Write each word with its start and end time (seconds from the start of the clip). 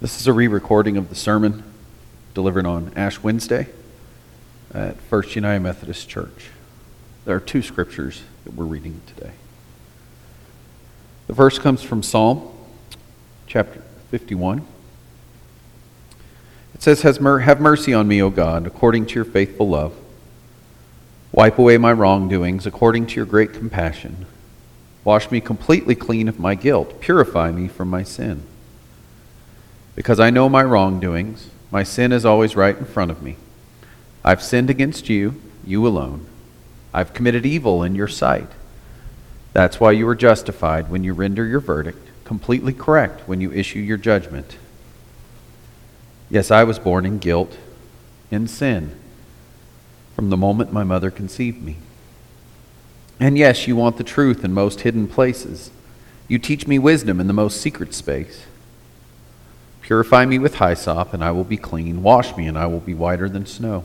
This 0.00 0.18
is 0.18 0.26
a 0.26 0.32
re 0.32 0.48
recording 0.48 0.96
of 0.96 1.10
the 1.10 1.14
sermon 1.14 1.62
delivered 2.32 2.64
on 2.64 2.90
Ash 2.96 3.22
Wednesday 3.22 3.68
at 4.72 4.96
First 4.96 5.36
United 5.36 5.60
Methodist 5.60 6.08
Church. 6.08 6.48
There 7.26 7.36
are 7.36 7.40
two 7.40 7.60
scriptures 7.60 8.22
that 8.44 8.54
we're 8.54 8.64
reading 8.64 9.02
today. 9.14 9.32
The 11.26 11.34
first 11.34 11.60
comes 11.60 11.82
from 11.82 12.02
Psalm 12.02 12.50
chapter 13.46 13.82
51. 14.10 14.66
It 16.74 16.82
says, 16.82 17.02
Have 17.02 17.60
mercy 17.60 17.92
on 17.92 18.08
me, 18.08 18.22
O 18.22 18.30
God, 18.30 18.66
according 18.66 19.04
to 19.04 19.16
your 19.16 19.26
faithful 19.26 19.68
love. 19.68 19.94
Wipe 21.30 21.58
away 21.58 21.76
my 21.76 21.92
wrongdoings 21.92 22.64
according 22.64 23.08
to 23.08 23.16
your 23.16 23.26
great 23.26 23.52
compassion. 23.52 24.24
Wash 25.04 25.30
me 25.30 25.42
completely 25.42 25.94
clean 25.94 26.26
of 26.26 26.40
my 26.40 26.54
guilt. 26.54 27.02
Purify 27.02 27.50
me 27.50 27.68
from 27.68 27.90
my 27.90 28.02
sin. 28.02 28.44
Because 30.00 30.18
I 30.18 30.30
know 30.30 30.48
my 30.48 30.62
wrongdoings, 30.62 31.50
my 31.70 31.82
sin 31.82 32.10
is 32.10 32.24
always 32.24 32.56
right 32.56 32.74
in 32.74 32.86
front 32.86 33.10
of 33.10 33.20
me. 33.22 33.36
I've 34.24 34.42
sinned 34.42 34.70
against 34.70 35.10
you, 35.10 35.38
you 35.62 35.86
alone. 35.86 36.24
I've 36.94 37.12
committed 37.12 37.44
evil 37.44 37.82
in 37.82 37.94
your 37.94 38.08
sight. 38.08 38.48
That's 39.52 39.78
why 39.78 39.92
you 39.92 40.08
are 40.08 40.14
justified 40.14 40.90
when 40.90 41.04
you 41.04 41.12
render 41.12 41.44
your 41.44 41.60
verdict, 41.60 42.08
completely 42.24 42.72
correct 42.72 43.28
when 43.28 43.42
you 43.42 43.52
issue 43.52 43.78
your 43.78 43.98
judgment. 43.98 44.56
Yes, 46.30 46.50
I 46.50 46.64
was 46.64 46.78
born 46.78 47.04
in 47.04 47.18
guilt, 47.18 47.58
in 48.30 48.48
sin, 48.48 48.98
from 50.16 50.30
the 50.30 50.36
moment 50.38 50.72
my 50.72 50.82
mother 50.82 51.10
conceived 51.10 51.62
me. 51.62 51.76
And 53.20 53.36
yes, 53.36 53.68
you 53.68 53.76
want 53.76 53.98
the 53.98 54.02
truth 54.02 54.46
in 54.46 54.54
most 54.54 54.80
hidden 54.80 55.08
places. 55.08 55.70
You 56.26 56.38
teach 56.38 56.66
me 56.66 56.78
wisdom 56.78 57.20
in 57.20 57.26
the 57.26 57.34
most 57.34 57.60
secret 57.60 57.92
space. 57.92 58.46
Purify 59.90 60.24
me 60.24 60.38
with 60.38 60.54
hyssop, 60.54 61.12
and 61.12 61.24
I 61.24 61.32
will 61.32 61.42
be 61.42 61.56
clean. 61.56 62.00
Wash 62.00 62.36
me, 62.36 62.46
and 62.46 62.56
I 62.56 62.66
will 62.66 62.78
be 62.78 62.94
whiter 62.94 63.28
than 63.28 63.44
snow. 63.44 63.82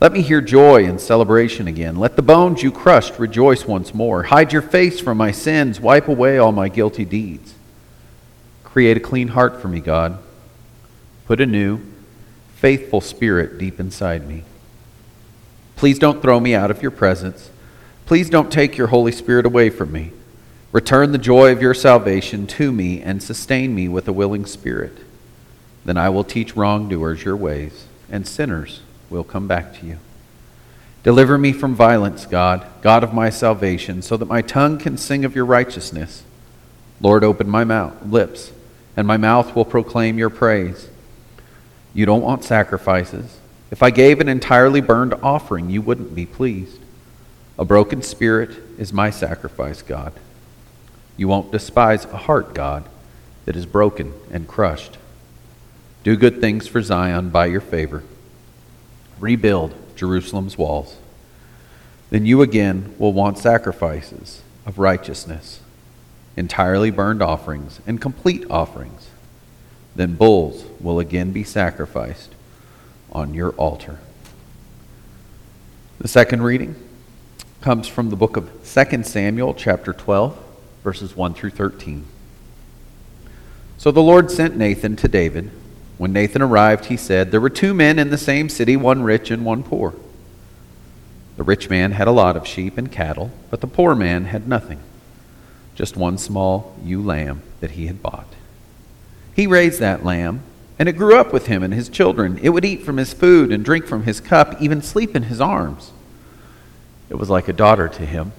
Let 0.00 0.12
me 0.12 0.22
hear 0.22 0.40
joy 0.40 0.84
and 0.84 1.00
celebration 1.00 1.66
again. 1.66 1.96
Let 1.96 2.14
the 2.14 2.22
bones 2.22 2.62
you 2.62 2.70
crushed 2.70 3.18
rejoice 3.18 3.66
once 3.66 3.92
more. 3.92 4.22
Hide 4.22 4.52
your 4.52 4.62
face 4.62 5.00
from 5.00 5.18
my 5.18 5.32
sins. 5.32 5.80
Wipe 5.80 6.06
away 6.06 6.38
all 6.38 6.52
my 6.52 6.68
guilty 6.68 7.04
deeds. 7.04 7.54
Create 8.62 8.96
a 8.96 9.00
clean 9.00 9.26
heart 9.26 9.60
for 9.60 9.66
me, 9.66 9.80
God. 9.80 10.20
Put 11.26 11.40
a 11.40 11.46
new, 11.46 11.80
faithful 12.54 13.00
spirit 13.00 13.58
deep 13.58 13.80
inside 13.80 14.24
me. 14.28 14.44
Please 15.74 15.98
don't 15.98 16.22
throw 16.22 16.38
me 16.38 16.54
out 16.54 16.70
of 16.70 16.80
your 16.80 16.92
presence. 16.92 17.50
Please 18.06 18.30
don't 18.30 18.52
take 18.52 18.78
your 18.78 18.86
Holy 18.86 19.10
Spirit 19.10 19.46
away 19.46 19.68
from 19.68 19.90
me. 19.90 20.12
Return 20.70 21.10
the 21.10 21.18
joy 21.18 21.50
of 21.50 21.60
your 21.60 21.74
salvation 21.74 22.46
to 22.46 22.70
me 22.70 23.02
and 23.02 23.20
sustain 23.20 23.74
me 23.74 23.88
with 23.88 24.06
a 24.06 24.12
willing 24.12 24.46
spirit. 24.46 24.96
Then 25.88 25.96
I 25.96 26.10
will 26.10 26.22
teach 26.22 26.54
wrongdoers 26.54 27.24
your 27.24 27.34
ways, 27.34 27.86
and 28.10 28.28
sinners 28.28 28.82
will 29.08 29.24
come 29.24 29.48
back 29.48 29.72
to 29.80 29.86
you. 29.86 29.96
Deliver 31.02 31.38
me 31.38 31.50
from 31.50 31.74
violence, 31.74 32.26
God, 32.26 32.66
God 32.82 33.02
of 33.02 33.14
my 33.14 33.30
salvation, 33.30 34.02
so 34.02 34.18
that 34.18 34.28
my 34.28 34.42
tongue 34.42 34.76
can 34.76 34.98
sing 34.98 35.24
of 35.24 35.34
your 35.34 35.46
righteousness. 35.46 36.24
Lord, 37.00 37.24
open 37.24 37.48
my 37.48 37.64
mouth, 37.64 37.94
lips, 38.04 38.52
and 38.98 39.06
my 39.06 39.16
mouth 39.16 39.56
will 39.56 39.64
proclaim 39.64 40.18
your 40.18 40.28
praise. 40.28 40.90
You 41.94 42.04
don't 42.04 42.20
want 42.20 42.44
sacrifices. 42.44 43.38
If 43.70 43.82
I 43.82 43.88
gave 43.88 44.20
an 44.20 44.28
entirely 44.28 44.82
burned 44.82 45.14
offering, 45.22 45.70
you 45.70 45.80
wouldn't 45.80 46.14
be 46.14 46.26
pleased. 46.26 46.80
A 47.58 47.64
broken 47.64 48.02
spirit 48.02 48.50
is 48.76 48.92
my 48.92 49.08
sacrifice, 49.08 49.80
God. 49.80 50.12
You 51.16 51.28
won't 51.28 51.50
despise 51.50 52.04
a 52.04 52.18
heart, 52.18 52.52
God, 52.52 52.84
that 53.46 53.56
is 53.56 53.64
broken 53.64 54.12
and 54.30 54.46
crushed. 54.46 54.98
Do 56.08 56.16
good 56.16 56.40
things 56.40 56.66
for 56.66 56.80
Zion 56.80 57.28
by 57.28 57.44
your 57.44 57.60
favor. 57.60 58.02
Rebuild 59.20 59.74
Jerusalem's 59.94 60.56
walls. 60.56 60.96
Then 62.08 62.24
you 62.24 62.40
again 62.40 62.94
will 62.98 63.12
want 63.12 63.36
sacrifices 63.36 64.40
of 64.64 64.78
righteousness, 64.78 65.60
entirely 66.34 66.90
burned 66.90 67.20
offerings, 67.20 67.80
and 67.86 68.00
complete 68.00 68.46
offerings. 68.48 69.10
Then 69.96 70.14
bulls 70.14 70.64
will 70.80 70.98
again 70.98 71.30
be 71.30 71.44
sacrificed 71.44 72.34
on 73.12 73.34
your 73.34 73.50
altar. 73.56 73.98
The 75.98 76.08
second 76.08 76.42
reading 76.42 76.74
comes 77.60 77.86
from 77.86 78.08
the 78.08 78.16
book 78.16 78.38
of 78.38 78.48
2 78.64 79.02
Samuel, 79.02 79.52
chapter 79.52 79.92
12, 79.92 80.42
verses 80.82 81.14
1 81.14 81.34
through 81.34 81.50
13. 81.50 82.06
So 83.76 83.90
the 83.90 84.00
Lord 84.00 84.30
sent 84.30 84.56
Nathan 84.56 84.96
to 84.96 85.06
David 85.06 85.50
when 85.98 86.12
Nathan 86.12 86.42
arrived, 86.42 86.86
he 86.86 86.96
said, 86.96 87.30
There 87.30 87.40
were 87.40 87.50
two 87.50 87.74
men 87.74 87.98
in 87.98 88.10
the 88.10 88.16
same 88.18 88.48
city, 88.48 88.76
one 88.76 89.02
rich 89.02 89.30
and 89.30 89.44
one 89.44 89.64
poor. 89.64 89.94
The 91.36 91.42
rich 91.42 91.68
man 91.68 91.92
had 91.92 92.08
a 92.08 92.12
lot 92.12 92.36
of 92.36 92.46
sheep 92.46 92.78
and 92.78 92.90
cattle, 92.90 93.32
but 93.50 93.60
the 93.60 93.66
poor 93.66 93.94
man 93.94 94.26
had 94.26 94.48
nothing, 94.48 94.80
just 95.74 95.96
one 95.96 96.16
small 96.16 96.76
ewe 96.84 97.02
lamb 97.02 97.42
that 97.60 97.72
he 97.72 97.88
had 97.88 98.02
bought. 98.02 98.32
He 99.34 99.46
raised 99.46 99.80
that 99.80 100.04
lamb, 100.04 100.42
and 100.78 100.88
it 100.88 100.96
grew 100.96 101.16
up 101.16 101.32
with 101.32 101.46
him 101.46 101.64
and 101.64 101.74
his 101.74 101.88
children. 101.88 102.38
It 102.42 102.50
would 102.50 102.64
eat 102.64 102.82
from 102.82 102.96
his 102.96 103.12
food 103.12 103.52
and 103.52 103.64
drink 103.64 103.86
from 103.86 104.04
his 104.04 104.20
cup, 104.20 104.60
even 104.62 104.82
sleep 104.82 105.16
in 105.16 105.24
his 105.24 105.40
arms. 105.40 105.92
It 107.10 107.16
was 107.16 107.30
like 107.30 107.48
a 107.48 107.52
daughter 107.52 107.88
to 107.88 108.06
him. 108.06 108.32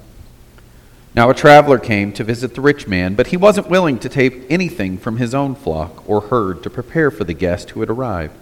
Now 1.16 1.30
a 1.30 1.34
traveler 1.34 1.80
came 1.80 2.14
to 2.14 2.24
visit 2.24 2.54
the 2.56 2.62
rich 2.62 2.88
man, 2.88 3.16
but 3.16 3.28
he 3.28 3.38
wasn't 3.38 3.70
willing 3.70 4.00
to 4.00 4.10
take 4.10 4.46
anything 4.50 4.98
from 4.98 5.18
his 5.18 5.34
own 5.34 5.56
flock 5.56 6.08
or 6.08 6.22
herd 6.22 6.62
to 6.64 6.70
prepare 6.70 7.10
for 7.10 7.24
the 7.24 7.34
guest 7.34 7.72
who 7.72 7.80
had 7.80 7.90
arrived. 7.90 8.36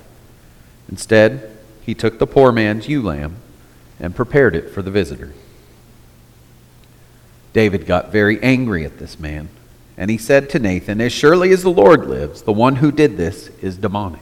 Instead, 0.89 1.57
he 1.81 1.95
took 1.95 2.19
the 2.19 2.27
poor 2.27 2.51
man's 2.51 2.89
ewe 2.89 3.01
lamb 3.01 3.37
and 3.99 4.15
prepared 4.15 4.55
it 4.55 4.69
for 4.69 4.81
the 4.81 4.91
visitor. 4.91 5.33
David 7.53 7.85
got 7.85 8.11
very 8.11 8.41
angry 8.43 8.85
at 8.85 8.99
this 8.99 9.19
man, 9.19 9.49
and 9.97 10.11
he 10.11 10.17
said 10.17 10.49
to 10.49 10.59
Nathan, 10.59 11.01
As 11.01 11.13
surely 11.13 11.51
as 11.51 11.63
the 11.63 11.71
Lord 11.71 12.05
lives, 12.05 12.43
the 12.43 12.53
one 12.53 12.75
who 12.75 12.91
did 12.91 13.17
this 13.17 13.47
is 13.61 13.77
demonic. 13.77 14.21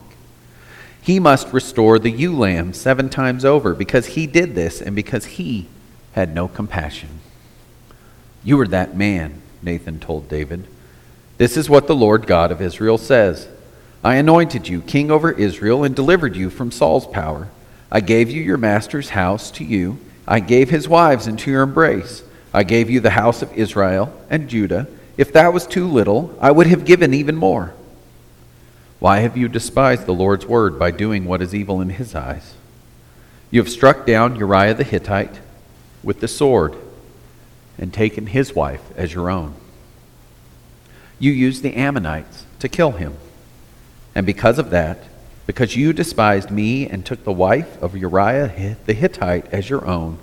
He 1.01 1.19
must 1.19 1.51
restore 1.51 1.99
the 1.99 2.11
ewe 2.11 2.35
lamb 2.35 2.73
seven 2.73 3.09
times 3.09 3.43
over 3.43 3.73
because 3.73 4.07
he 4.07 4.25
did 4.25 4.55
this 4.55 4.81
and 4.81 4.95
because 4.95 5.25
he 5.25 5.67
had 6.13 6.33
no 6.33 6.47
compassion. 6.47 7.19
You 8.45 8.59
are 8.61 8.67
that 8.67 8.95
man, 8.95 9.41
Nathan 9.63 9.99
told 9.99 10.29
David. 10.29 10.67
This 11.37 11.57
is 11.57 11.67
what 11.67 11.87
the 11.87 11.95
Lord 11.95 12.27
God 12.27 12.51
of 12.51 12.61
Israel 12.61 12.99
says 12.99 13.49
I 14.03 14.15
anointed 14.15 14.67
you 14.67 14.81
king 14.81 15.09
over 15.09 15.31
Israel 15.31 15.83
and 15.83 15.95
delivered 15.95 16.35
you 16.35 16.51
from 16.51 16.71
Saul's 16.71 17.07
power. 17.07 17.49
I 17.91 18.01
gave 18.01 18.29
you 18.29 18.43
your 18.43 18.57
master's 18.57 19.09
house 19.09 19.49
to 19.51 19.63
you. 19.63 19.97
I 20.27 20.39
gave 20.39 20.69
his 20.69 20.87
wives 20.87 21.25
into 21.25 21.49
your 21.49 21.63
embrace. 21.63 22.21
I 22.53 22.63
gave 22.63 22.87
you 22.87 22.99
the 22.99 23.09
house 23.09 23.41
of 23.41 23.51
Israel 23.53 24.15
and 24.29 24.47
Judah. 24.47 24.85
If 25.17 25.33
that 25.33 25.51
was 25.51 25.65
too 25.65 25.87
little, 25.87 26.37
I 26.39 26.51
would 26.51 26.67
have 26.67 26.85
given 26.85 27.15
even 27.15 27.35
more. 27.35 27.73
Why 28.99 29.19
have 29.19 29.35
you 29.35 29.47
despised 29.47 30.05
the 30.05 30.13
Lord's 30.13 30.45
word 30.45 30.77
by 30.77 30.91
doing 30.91 31.25
what 31.25 31.41
is 31.41 31.55
evil 31.55 31.81
in 31.81 31.89
his 31.89 32.13
eyes? 32.13 32.53
You 33.49 33.59
have 33.59 33.71
struck 33.71 34.05
down 34.05 34.35
Uriah 34.35 34.75
the 34.75 34.83
Hittite 34.83 35.39
with 36.03 36.19
the 36.19 36.27
sword 36.27 36.75
and 37.77 37.93
taken 37.93 38.27
his 38.27 38.53
wife 38.53 38.81
as 38.95 39.13
your 39.13 39.29
own. 39.29 39.55
You 41.19 41.31
used 41.31 41.63
the 41.63 41.75
Ammonites 41.75 42.45
to 42.59 42.69
kill 42.69 42.91
him. 42.91 43.15
And 44.13 44.25
because 44.25 44.59
of 44.59 44.69
that, 44.69 44.99
because 45.45 45.75
you 45.75 45.93
despised 45.93 46.49
me 46.49 46.87
and 46.87 47.05
took 47.05 47.23
the 47.23 47.31
wife 47.31 47.81
of 47.81 47.95
Uriah 47.95 48.77
the 48.85 48.93
Hittite 48.93 49.45
as 49.47 49.69
your 49.69 49.85
own, 49.85 50.17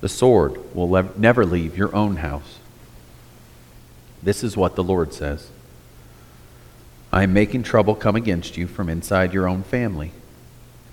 the 0.00 0.08
sword 0.08 0.74
will 0.74 1.10
never 1.16 1.44
leave 1.44 1.76
your 1.76 1.94
own 1.94 2.16
house. 2.16 2.58
This 4.22 4.42
is 4.42 4.56
what 4.56 4.74
the 4.74 4.84
Lord 4.84 5.12
says 5.12 5.50
I 7.12 7.22
am 7.22 7.32
making 7.32 7.62
trouble 7.62 7.94
come 7.94 8.16
against 8.16 8.56
you 8.56 8.66
from 8.66 8.88
inside 8.88 9.32
your 9.32 9.48
own 9.48 9.62
family. 9.62 10.12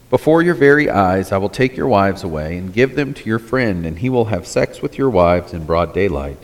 Before 0.09 0.41
your 0.41 0.53
very 0.53 0.89
eyes, 0.89 1.31
I 1.31 1.37
will 1.37 1.49
take 1.49 1.75
your 1.75 1.87
wives 1.87 2.23
away 2.23 2.57
and 2.57 2.73
give 2.73 2.95
them 2.95 3.13
to 3.15 3.25
your 3.25 3.39
friend, 3.39 3.85
and 3.85 3.99
he 3.99 4.09
will 4.09 4.25
have 4.25 4.45
sex 4.45 4.81
with 4.81 4.97
your 4.97 5.09
wives 5.09 5.51
in 5.51 5.65
broad 5.65 5.93
daylight. 5.93 6.37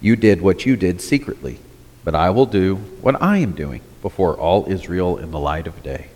You 0.00 0.14
did 0.14 0.40
what 0.40 0.64
you 0.64 0.76
did 0.76 1.00
secretly, 1.00 1.58
but 2.04 2.14
I 2.14 2.30
will 2.30 2.46
do 2.46 2.76
what 2.76 3.20
I 3.20 3.38
am 3.38 3.52
doing 3.52 3.80
before 4.02 4.36
all 4.36 4.70
Israel 4.70 5.16
in 5.16 5.32
the 5.32 5.38
light 5.38 5.66
of 5.66 5.82
day. 5.82 6.08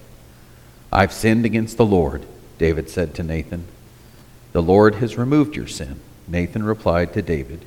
I've 0.93 1.13
sinned 1.13 1.45
against 1.45 1.77
the 1.77 1.87
Lord, 1.87 2.25
David 2.59 2.89
said 2.89 3.15
to 3.15 3.23
Nathan. 3.25 3.65
The 4.53 4.63
Lord 4.63 4.97
has 4.97 5.19
removed 5.19 5.57
your 5.57 5.67
sin. 5.67 6.01
Nathan 6.29 6.63
replied 6.63 7.13
to 7.15 7.23
David, 7.23 7.65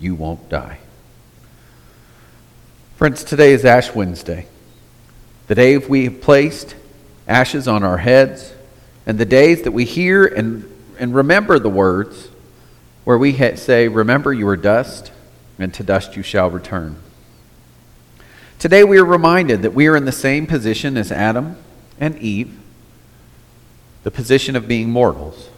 You 0.00 0.16
won't 0.16 0.48
die. 0.48 0.78
Friends, 2.96 3.22
today 3.22 3.52
is 3.52 3.64
Ash 3.64 3.94
Wednesday, 3.94 4.46
the 5.46 5.54
day 5.54 5.78
we 5.78 6.04
have 6.04 6.20
placed 6.20 6.74
ashes 7.30 7.68
on 7.68 7.84
our 7.84 7.98
heads, 7.98 8.52
and 9.06 9.16
the 9.16 9.24
days 9.24 9.62
that 9.62 9.70
we 9.70 9.84
hear 9.84 10.26
and, 10.26 10.68
and 10.98 11.14
remember 11.14 11.58
the 11.58 11.70
words 11.70 12.28
where 13.04 13.16
we 13.16 13.32
say, 13.56 13.88
Remember 13.88 14.32
you 14.32 14.46
are 14.48 14.56
dust, 14.56 15.12
and 15.58 15.72
to 15.74 15.82
dust 15.82 16.16
you 16.16 16.22
shall 16.22 16.50
return. 16.50 16.96
Today 18.58 18.84
we 18.84 18.98
are 18.98 19.04
reminded 19.04 19.62
that 19.62 19.72
we 19.72 19.86
are 19.86 19.96
in 19.96 20.04
the 20.04 20.12
same 20.12 20.46
position 20.46 20.96
as 20.96 21.10
Adam 21.10 21.56
and 21.98 22.18
Eve, 22.18 22.58
the 24.02 24.10
position 24.10 24.56
of 24.56 24.68
being 24.68 24.90
mortals. 24.90 25.48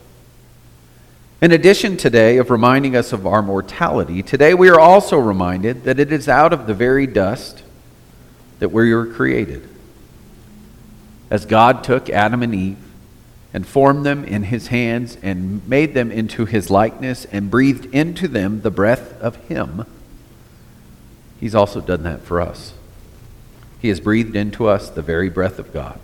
In 1.41 1.51
addition 1.51 1.97
today 1.97 2.37
of 2.37 2.51
reminding 2.51 2.95
us 2.95 3.13
of 3.13 3.27
our 3.27 3.43
mortality, 3.43 4.23
today 4.23 4.55
we 4.55 4.69
are 4.69 4.79
also 4.79 5.19
reminded 5.19 5.83
that 5.83 5.99
it 5.99 6.13
is 6.13 6.29
out 6.29 6.53
of 6.53 6.69
the 6.69 6.75
very 6.75 7.07
dust 7.07 7.65
that 8.61 8.69
we 8.69 8.95
were 8.95 9.07
created. 9.07 9.69
As 11.33 11.47
God 11.47 11.83
took 11.83 12.11
Adam 12.11 12.43
and 12.43 12.55
Eve 12.55 12.77
and 13.55 13.67
formed 13.67 14.05
them 14.05 14.23
in 14.23 14.43
his 14.43 14.67
hands 14.67 15.17
and 15.23 15.67
made 15.67 15.95
them 15.95 16.13
into 16.13 16.45
his 16.45 16.69
likeness 16.69 17.25
and 17.25 17.51
breathed 17.51 17.87
into 17.87 18.29
them 18.29 18.61
the 18.61 18.71
breath 18.71 19.19
of 19.19 19.37
him, 19.47 19.87
he's 21.41 21.55
also 21.55 21.81
done 21.81 22.03
that 22.03 22.21
for 22.21 22.39
us. 22.39 22.75
He 23.81 23.89
has 23.89 23.99
breathed 23.99 24.37
into 24.37 24.69
us 24.69 24.91
the 24.91 25.01
very 25.01 25.31
breath 25.31 25.59
of 25.59 25.73
God. 25.73 25.99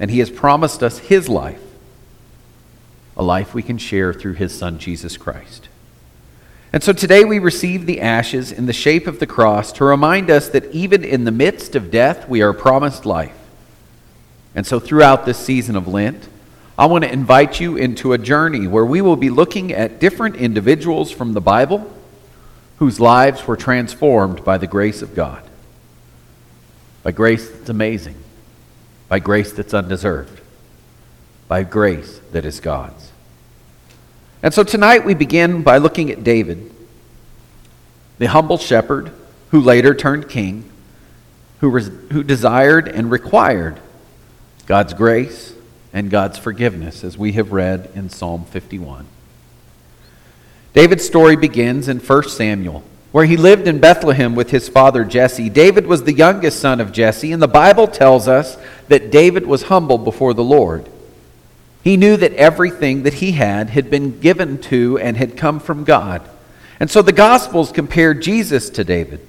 And 0.00 0.10
he 0.10 0.18
has 0.18 0.28
promised 0.28 0.82
us 0.82 0.98
his 0.98 1.28
life 1.28 1.62
a 3.16 3.22
life 3.22 3.54
we 3.54 3.62
can 3.62 3.78
share 3.78 4.12
through 4.12 4.32
his 4.32 4.58
Son, 4.58 4.80
Jesus 4.80 5.16
Christ. 5.16 5.68
And 6.72 6.82
so 6.82 6.92
today 6.92 7.24
we 7.24 7.38
receive 7.38 7.86
the 7.86 8.00
ashes 8.00 8.50
in 8.50 8.66
the 8.66 8.72
shape 8.72 9.06
of 9.06 9.20
the 9.20 9.26
cross 9.26 9.70
to 9.74 9.84
remind 9.84 10.30
us 10.30 10.48
that 10.48 10.66
even 10.72 11.04
in 11.04 11.22
the 11.22 11.30
midst 11.30 11.76
of 11.76 11.92
death, 11.92 12.28
we 12.28 12.42
are 12.42 12.52
promised 12.52 13.06
life. 13.06 13.38
And 14.58 14.66
so 14.66 14.80
throughout 14.80 15.24
this 15.24 15.38
season 15.38 15.76
of 15.76 15.86
Lent, 15.86 16.28
I 16.76 16.86
want 16.86 17.04
to 17.04 17.12
invite 17.12 17.60
you 17.60 17.76
into 17.76 18.12
a 18.12 18.18
journey 18.18 18.66
where 18.66 18.84
we 18.84 19.00
will 19.00 19.14
be 19.14 19.30
looking 19.30 19.72
at 19.72 20.00
different 20.00 20.34
individuals 20.34 21.12
from 21.12 21.32
the 21.32 21.40
Bible 21.40 21.88
whose 22.78 22.98
lives 22.98 23.46
were 23.46 23.56
transformed 23.56 24.44
by 24.44 24.58
the 24.58 24.66
grace 24.66 25.00
of 25.00 25.14
God. 25.14 25.44
By 27.04 27.12
grace 27.12 27.48
that's 27.48 27.68
amazing, 27.68 28.16
by 29.08 29.20
grace 29.20 29.52
that's 29.52 29.74
undeserved, 29.74 30.40
by 31.46 31.62
grace 31.62 32.20
that 32.32 32.44
is 32.44 32.58
God's. 32.58 33.12
And 34.42 34.52
so 34.52 34.64
tonight 34.64 35.04
we 35.04 35.14
begin 35.14 35.62
by 35.62 35.78
looking 35.78 36.10
at 36.10 36.24
David, 36.24 36.68
the 38.18 38.26
humble 38.26 38.58
shepherd 38.58 39.12
who 39.50 39.60
later 39.60 39.94
turned 39.94 40.28
king, 40.28 40.68
who, 41.60 41.70
res- 41.70 41.92
who 42.10 42.24
desired 42.24 42.88
and 42.88 43.08
required 43.08 43.80
God's 44.68 44.92
grace 44.92 45.54
and 45.94 46.10
God's 46.10 46.36
forgiveness, 46.36 47.02
as 47.02 47.16
we 47.16 47.32
have 47.32 47.52
read 47.52 47.90
in 47.94 48.10
Psalm 48.10 48.44
51. 48.44 49.06
David's 50.74 51.06
story 51.06 51.36
begins 51.36 51.88
in 51.88 52.00
1 52.00 52.22
Samuel, 52.24 52.84
where 53.10 53.24
he 53.24 53.38
lived 53.38 53.66
in 53.66 53.80
Bethlehem 53.80 54.34
with 54.34 54.50
his 54.50 54.68
father 54.68 55.06
Jesse. 55.06 55.48
David 55.48 55.86
was 55.86 56.04
the 56.04 56.12
youngest 56.12 56.60
son 56.60 56.82
of 56.82 56.92
Jesse, 56.92 57.32
and 57.32 57.40
the 57.40 57.48
Bible 57.48 57.88
tells 57.88 58.28
us 58.28 58.58
that 58.88 59.10
David 59.10 59.46
was 59.46 59.62
humble 59.64 59.96
before 59.96 60.34
the 60.34 60.44
Lord. 60.44 60.86
He 61.82 61.96
knew 61.96 62.18
that 62.18 62.34
everything 62.34 63.04
that 63.04 63.14
he 63.14 63.32
had 63.32 63.70
had 63.70 63.88
been 63.88 64.20
given 64.20 64.58
to 64.64 64.98
and 64.98 65.16
had 65.16 65.38
come 65.38 65.60
from 65.60 65.84
God. 65.84 66.20
And 66.78 66.90
so 66.90 67.00
the 67.00 67.12
Gospels 67.12 67.72
compare 67.72 68.12
Jesus 68.12 68.68
to 68.68 68.84
David. 68.84 69.26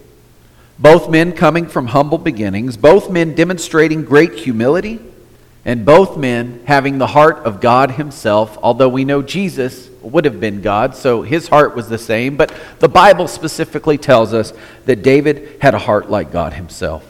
Both 0.78 1.10
men 1.10 1.32
coming 1.32 1.66
from 1.66 1.88
humble 1.88 2.18
beginnings, 2.18 2.76
both 2.76 3.10
men 3.10 3.36
demonstrating 3.36 4.04
great 4.04 4.34
humility, 4.34 5.00
and 5.66 5.86
both 5.86 6.18
men 6.18 6.62
having 6.66 6.98
the 6.98 7.08
heart 7.08 7.40
of 7.40 7.62
God 7.62 7.92
Himself, 7.92 8.58
although 8.62 8.90
we 8.90 9.06
know 9.06 9.22
Jesus 9.22 9.90
would 10.02 10.26
have 10.26 10.40
been 10.40 10.62
God, 10.62 10.96
so 10.96 11.22
his 11.22 11.48
heart 11.48 11.76
was 11.76 11.90
the 11.90 11.98
same. 11.98 12.38
But 12.38 12.54
the 12.80 12.88
Bible 12.88 13.28
specifically 13.28 13.98
tells 13.98 14.34
us 14.34 14.54
that 14.86 15.04
David 15.04 15.58
had 15.62 15.74
a 15.74 15.80
heart 15.80 16.10
like 16.10 16.32
God 16.32 16.54
Himself. 16.54 17.06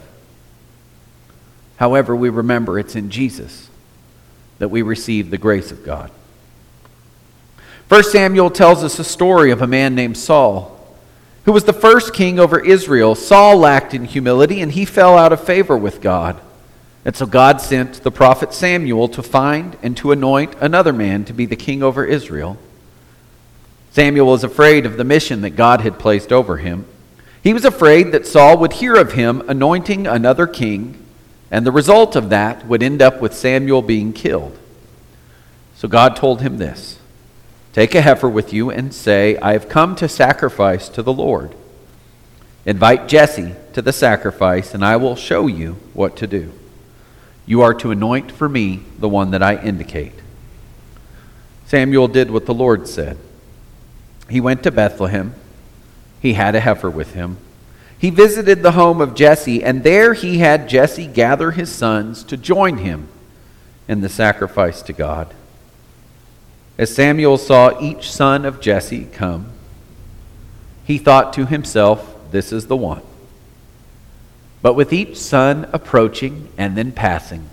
However, 1.76 2.14
we 2.14 2.28
remember 2.28 2.78
it's 2.78 2.96
in 2.96 3.10
Jesus 3.10 3.68
that 4.58 4.68
we 4.68 4.82
receive 4.82 5.30
the 5.30 5.38
grace 5.38 5.72
of 5.72 5.84
God. 5.84 6.10
1 7.88 8.04
Samuel 8.04 8.50
tells 8.50 8.84
us 8.84 8.98
a 8.98 9.04
story 9.04 9.50
of 9.50 9.62
a 9.62 9.66
man 9.66 9.94
named 9.94 10.16
Saul, 10.16 10.76
who 11.44 11.52
was 11.52 11.64
the 11.64 11.72
first 11.72 12.12
king 12.12 12.38
over 12.38 12.60
Israel. 12.60 13.14
Saul 13.14 13.56
lacked 13.56 13.94
in 13.94 14.04
humility 14.04 14.60
and 14.60 14.70
he 14.70 14.84
fell 14.84 15.16
out 15.16 15.32
of 15.32 15.42
favor 15.42 15.76
with 15.76 16.00
God. 16.00 16.38
And 17.04 17.16
so 17.16 17.26
God 17.26 17.60
sent 17.60 18.02
the 18.02 18.10
prophet 18.10 18.52
Samuel 18.52 19.08
to 19.08 19.22
find 19.22 19.76
and 19.82 19.96
to 19.96 20.12
anoint 20.12 20.54
another 20.60 20.92
man 20.92 21.24
to 21.24 21.32
be 21.32 21.46
the 21.46 21.56
king 21.56 21.82
over 21.82 22.04
Israel. 22.04 22.58
Samuel 23.90 24.26
was 24.26 24.44
afraid 24.44 24.86
of 24.86 24.96
the 24.96 25.04
mission 25.04 25.40
that 25.40 25.50
God 25.50 25.80
had 25.80 25.98
placed 25.98 26.32
over 26.32 26.58
him. 26.58 26.84
He 27.42 27.54
was 27.54 27.64
afraid 27.64 28.12
that 28.12 28.26
Saul 28.26 28.58
would 28.58 28.74
hear 28.74 28.96
of 28.96 29.12
him 29.12 29.42
anointing 29.48 30.06
another 30.06 30.46
king 30.46 31.00
and 31.50 31.66
the 31.66 31.72
result 31.72 32.14
of 32.14 32.30
that 32.30 32.66
would 32.66 32.82
end 32.82 33.02
up 33.02 33.20
with 33.20 33.34
Samuel 33.34 33.82
being 33.82 34.12
killed. 34.12 34.56
So 35.74 35.88
God 35.88 36.14
told 36.14 36.42
him 36.42 36.58
this 36.58 36.98
Take 37.72 37.94
a 37.94 38.02
heifer 38.02 38.28
with 38.28 38.52
you 38.52 38.70
and 38.70 38.94
say, 38.94 39.36
I 39.38 39.52
have 39.52 39.68
come 39.68 39.96
to 39.96 40.08
sacrifice 40.08 40.88
to 40.90 41.02
the 41.02 41.12
Lord. 41.12 41.54
Invite 42.66 43.08
Jesse 43.08 43.54
to 43.72 43.82
the 43.82 43.92
sacrifice, 43.92 44.74
and 44.74 44.84
I 44.84 44.96
will 44.96 45.16
show 45.16 45.46
you 45.46 45.76
what 45.94 46.16
to 46.18 46.26
do. 46.26 46.52
You 47.46 47.62
are 47.62 47.74
to 47.74 47.90
anoint 47.90 48.30
for 48.30 48.48
me 48.48 48.82
the 48.98 49.08
one 49.08 49.30
that 49.32 49.42
I 49.42 49.56
indicate. 49.56 50.14
Samuel 51.66 52.08
did 52.08 52.30
what 52.30 52.46
the 52.46 52.54
Lord 52.54 52.88
said. 52.88 53.18
He 54.28 54.40
went 54.40 54.62
to 54.62 54.70
Bethlehem. 54.70 55.34
He 56.20 56.34
had 56.34 56.54
a 56.54 56.60
heifer 56.60 56.90
with 56.90 57.14
him 57.14 57.38
he 58.00 58.08
visited 58.08 58.62
the 58.62 58.72
home 58.72 59.02
of 59.02 59.14
Jesse, 59.14 59.62
and 59.62 59.82
there 59.82 60.14
he 60.14 60.38
had 60.38 60.70
Jesse 60.70 61.06
gather 61.06 61.50
his 61.50 61.70
sons 61.70 62.24
to 62.24 62.36
join 62.38 62.78
him 62.78 63.08
in 63.86 64.00
the 64.00 64.08
sacrifice 64.08 64.80
to 64.82 64.94
God. 64.94 65.34
As 66.78 66.94
Samuel 66.94 67.36
saw 67.36 67.78
each 67.78 68.10
son 68.10 68.46
of 68.46 68.58
Jesse 68.58 69.04
come, 69.12 69.52
he 70.82 70.96
thought 70.96 71.34
to 71.34 71.44
himself, 71.44 72.16
This 72.30 72.52
is 72.52 72.68
the 72.68 72.76
one. 72.76 73.02
But 74.62 74.74
with 74.74 74.92
each 74.92 75.16
son 75.16 75.68
approaching 75.72 76.50
and 76.58 76.76
then 76.76 76.92
passing, 76.92 77.48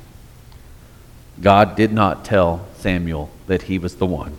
God 1.39 1.75
did 1.75 1.93
not 1.93 2.25
tell 2.25 2.67
Samuel 2.77 3.29
that 3.47 3.63
he 3.63 3.79
was 3.79 3.95
the 3.95 4.05
one. 4.05 4.35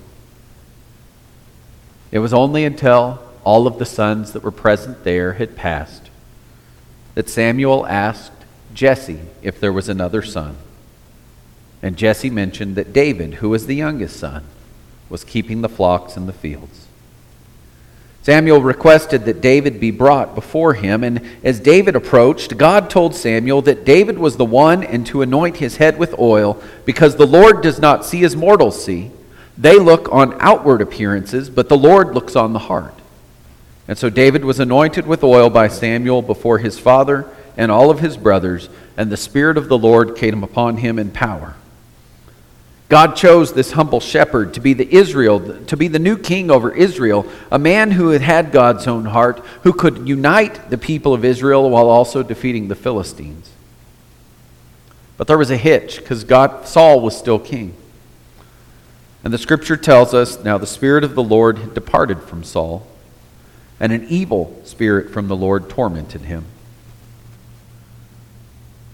It 2.10 2.18
was 2.18 2.32
only 2.32 2.64
until 2.64 3.22
all 3.44 3.66
of 3.66 3.78
the 3.78 3.86
sons 3.86 4.32
that 4.32 4.42
were 4.42 4.50
present 4.50 5.04
there 5.04 5.34
had 5.34 5.56
passed, 5.56 6.10
that 7.14 7.28
Samuel 7.28 7.86
asked 7.86 8.32
Jesse 8.74 9.20
if 9.42 9.60
there 9.60 9.72
was 9.72 9.88
another 9.88 10.22
son. 10.22 10.56
And 11.82 11.96
Jesse 11.96 12.30
mentioned 12.30 12.74
that 12.76 12.92
David, 12.92 13.34
who 13.34 13.48
was 13.50 13.66
the 13.66 13.76
youngest 13.76 14.18
son, 14.18 14.44
was 15.08 15.24
keeping 15.24 15.62
the 15.62 15.68
flocks 15.68 16.16
in 16.16 16.26
the 16.26 16.32
fields. 16.32 16.87
Samuel 18.22 18.60
requested 18.60 19.24
that 19.24 19.40
David 19.40 19.80
be 19.80 19.90
brought 19.90 20.34
before 20.34 20.74
him, 20.74 21.02
and 21.02 21.22
as 21.42 21.60
David 21.60 21.96
approached, 21.96 22.58
God 22.58 22.90
told 22.90 23.14
Samuel 23.14 23.62
that 23.62 23.84
David 23.84 24.18
was 24.18 24.36
the 24.36 24.44
one 24.44 24.84
and 24.84 25.06
to 25.06 25.22
anoint 25.22 25.56
his 25.58 25.76
head 25.78 25.98
with 25.98 26.18
oil, 26.18 26.60
because 26.84 27.16
the 27.16 27.26
Lord 27.26 27.62
does 27.62 27.78
not 27.78 28.04
see 28.04 28.24
as 28.24 28.36
mortals 28.36 28.84
see. 28.84 29.10
They 29.56 29.78
look 29.78 30.12
on 30.12 30.36
outward 30.40 30.82
appearances, 30.82 31.48
but 31.48 31.68
the 31.68 31.76
Lord 31.78 32.14
looks 32.14 32.36
on 32.36 32.52
the 32.52 32.58
heart. 32.58 32.94
And 33.86 33.96
so 33.96 34.10
David 34.10 34.44
was 34.44 34.60
anointed 34.60 35.06
with 35.06 35.24
oil 35.24 35.48
by 35.48 35.68
Samuel 35.68 36.20
before 36.20 36.58
his 36.58 36.78
father 36.78 37.26
and 37.56 37.72
all 37.72 37.90
of 37.90 38.00
his 38.00 38.16
brothers, 38.16 38.68
and 38.96 39.10
the 39.10 39.16
Spirit 39.16 39.56
of 39.56 39.68
the 39.68 39.78
Lord 39.78 40.16
came 40.16 40.44
upon 40.44 40.76
him 40.76 40.98
in 40.98 41.10
power. 41.10 41.54
God 42.88 43.16
chose 43.16 43.52
this 43.52 43.72
humble 43.72 44.00
shepherd 44.00 44.54
to 44.54 44.60
be 44.60 44.72
the 44.72 44.90
Israel, 44.94 45.64
to 45.66 45.76
be 45.76 45.88
the 45.88 45.98
new 45.98 46.16
king 46.16 46.50
over 46.50 46.74
Israel, 46.74 47.26
a 47.50 47.58
man 47.58 47.90
who 47.90 48.08
had 48.10 48.22
had 48.22 48.50
God's 48.50 48.86
own 48.86 49.04
heart, 49.04 49.40
who 49.62 49.74
could 49.74 50.08
unite 50.08 50.70
the 50.70 50.78
people 50.78 51.12
of 51.12 51.24
Israel 51.24 51.68
while 51.68 51.90
also 51.90 52.22
defeating 52.22 52.68
the 52.68 52.74
Philistines. 52.74 53.50
But 55.18 55.26
there 55.26 55.36
was 55.36 55.50
a 55.50 55.56
hitch 55.56 55.98
because 55.98 56.24
God 56.24 56.66
Saul 56.66 57.00
was 57.00 57.16
still 57.16 57.38
king. 57.38 57.74
And 59.22 59.34
the 59.34 59.38
scripture 59.38 59.76
tells 59.76 60.14
us 60.14 60.42
now 60.42 60.56
the 60.56 60.66
spirit 60.66 61.04
of 61.04 61.14
the 61.14 61.22
Lord 61.22 61.58
had 61.58 61.74
departed 61.74 62.22
from 62.22 62.42
Saul 62.42 62.86
and 63.80 63.92
an 63.92 64.06
evil 64.08 64.60
spirit 64.64 65.10
from 65.10 65.28
the 65.28 65.36
Lord 65.36 65.68
tormented 65.68 66.22
him. 66.22 66.46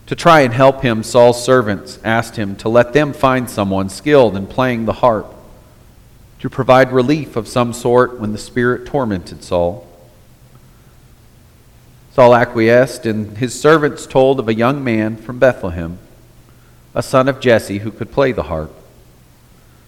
To 0.07 0.15
try 0.15 0.43
and 0.43 0.53
help 0.53 0.83
him, 0.83 1.03
Saul's 1.03 1.43
servants 1.43 1.99
asked 2.05 2.37
him 2.37 2.57
to 2.57 2.69
let 2.69 2.93
them 2.93 3.13
find 3.15 3.49
someone 3.49 3.89
skilled 3.89 4.37
in 4.37 4.47
playing 4.47 4.85
the 4.85 4.93
harp 4.93 5.35
to 6.41 6.51
provide 6.51 6.93
relief 6.93 7.37
of 7.37 7.49
some 7.49 7.73
sort 7.73 8.21
when 8.21 8.33
the 8.33 8.39
spirit 8.39 8.85
tormented 8.85 9.43
Saul. 9.43 9.89
Saul 12.13 12.35
acquiesced, 12.35 13.07
and 13.07 13.39
his 13.39 13.59
servants 13.59 14.07
told 14.07 14.39
of 14.39 14.47
a 14.47 14.55
young 14.55 14.85
man 14.85 15.17
from 15.17 15.39
Bethlehem, 15.39 15.99
a 16.95 17.03
son 17.03 17.27
of 17.27 17.41
Jesse, 17.41 17.79
who 17.79 17.91
could 17.91 18.13
play 18.13 18.31
the 18.31 18.45
harp. 18.45 18.73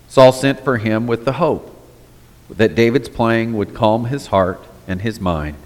Saul 0.08 0.32
sent 0.32 0.60
for 0.60 0.78
him 0.78 1.06
with 1.06 1.26
the 1.26 1.34
hope 1.34 1.72
that 2.48 2.74
David's 2.74 3.10
playing 3.10 3.52
would 3.52 3.74
calm 3.74 4.06
his 4.06 4.28
heart 4.28 4.64
and 4.88 5.02
his 5.02 5.20
mind. 5.20 5.56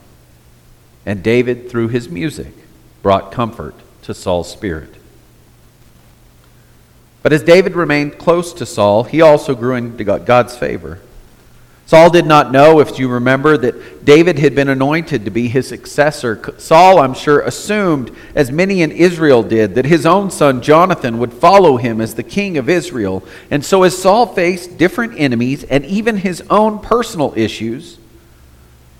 And 1.07 1.23
David, 1.23 1.71
through 1.71 1.88
his 1.88 2.09
music, 2.09 2.52
brought 3.00 3.30
comfort 3.30 3.76
to 4.02 4.14
Saul's 4.14 4.50
spirit. 4.50 4.95
But 7.23 7.33
as 7.33 7.42
David 7.42 7.75
remained 7.75 8.19
close 8.19 8.52
to 8.54 8.66
Saul, 8.66 9.04
he 9.04 9.21
also 9.21 9.54
grew 9.54 9.75
into 9.75 10.04
God's 10.04 10.57
favor. 10.57 11.00
Saul 11.90 12.09
did 12.09 12.25
not 12.25 12.52
know, 12.52 12.78
if 12.78 13.00
you 13.00 13.09
remember, 13.09 13.59
that 13.59 14.04
David 14.04 14.38
had 14.38 14.54
been 14.54 14.69
anointed 14.69 15.25
to 15.25 15.30
be 15.33 15.49
his 15.49 15.66
successor. 15.66 16.54
Saul, 16.57 17.00
I'm 17.00 17.14
sure, 17.14 17.40
assumed, 17.40 18.14
as 18.37 18.52
many 18.52 18.83
in 18.83 18.92
Israel 18.92 19.42
did, 19.42 19.75
that 19.75 19.87
his 19.87 20.07
own 20.07 20.30
son 20.30 20.62
Jonathan 20.62 21.19
would 21.19 21.33
follow 21.33 21.78
him 21.78 22.00
as 22.00 22.14
the 22.14 22.23
king 22.23 22.57
of 22.57 22.69
Israel. 22.69 23.25
And 23.50 23.64
so, 23.64 23.83
as 23.83 24.00
Saul 24.00 24.26
faced 24.26 24.78
different 24.78 25.19
enemies 25.19 25.64
and 25.64 25.85
even 25.85 26.19
his 26.19 26.45
own 26.49 26.78
personal 26.78 27.35
issues, 27.37 27.99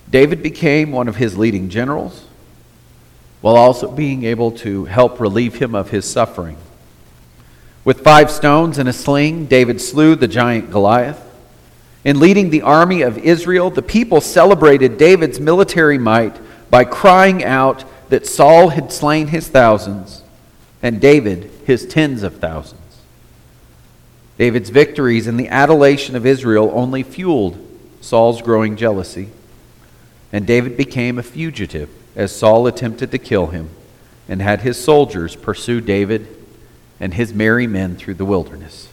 David 0.09 0.43
became 0.43 0.91
one 0.91 1.07
of 1.07 1.15
his 1.15 1.37
leading 1.37 1.69
generals, 1.69 2.25
while 3.41 3.55
also 3.55 3.91
being 3.91 4.23
able 4.23 4.51
to 4.51 4.85
help 4.85 5.19
relieve 5.19 5.55
him 5.55 5.75
of 5.75 5.89
his 5.89 6.09
suffering. 6.09 6.57
With 7.83 8.01
five 8.01 8.29
stones 8.29 8.77
and 8.77 8.87
a 8.87 8.93
sling, 8.93 9.47
David 9.47 9.81
slew 9.81 10.15
the 10.15 10.27
giant 10.27 10.69
Goliath. 10.69 11.19
In 12.03 12.19
leading 12.19 12.49
the 12.49 12.61
army 12.61 13.01
of 13.01 13.17
Israel, 13.17 13.69
the 13.69 13.81
people 13.81 14.21
celebrated 14.21 14.97
David's 14.97 15.39
military 15.39 15.97
might 15.97 16.39
by 16.69 16.83
crying 16.83 17.43
out 17.43 17.83
that 18.09 18.27
Saul 18.27 18.69
had 18.69 18.91
slain 18.91 19.27
his 19.27 19.47
thousands 19.47 20.23
and 20.83 21.01
David 21.01 21.49
his 21.65 21.85
tens 21.85 22.23
of 22.23 22.37
thousands. 22.37 22.81
David's 24.37 24.69
victories 24.69 25.27
and 25.27 25.39
the 25.39 25.49
adulation 25.49 26.15
of 26.15 26.25
Israel 26.25 26.71
only 26.73 27.03
fueled 27.03 27.57
Saul's 27.99 28.41
growing 28.41 28.75
jealousy, 28.75 29.29
and 30.33 30.47
David 30.47 30.77
became 30.77 31.19
a 31.19 31.23
fugitive 31.23 31.89
as 32.15 32.35
Saul 32.35 32.67
attempted 32.67 33.11
to 33.11 33.17
kill 33.17 33.47
him 33.47 33.69
and 34.27 34.41
had 34.41 34.61
his 34.61 34.81
soldiers 34.81 35.35
pursue 35.35 35.81
David 35.81 36.27
and 36.99 37.13
his 37.13 37.33
merry 37.33 37.67
men 37.67 37.95
through 37.95 38.13
the 38.15 38.25
wilderness. 38.25 38.89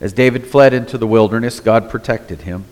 As 0.00 0.12
David 0.12 0.46
fled 0.46 0.72
into 0.72 0.98
the 0.98 1.06
wilderness, 1.06 1.60
God 1.60 1.90
protected 1.90 2.42
him. 2.42 2.64